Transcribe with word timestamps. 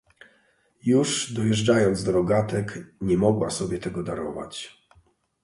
"Już 0.85 1.33
dojeżdżając 1.33 2.03
do 2.03 2.11
rogatek, 2.11 2.79
nie 3.01 3.17
mogła 3.17 3.49
sobie 3.49 3.79
tego 3.79 4.03
darować." 4.03 4.83